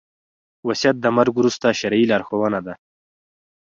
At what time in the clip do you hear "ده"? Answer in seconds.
2.65-2.73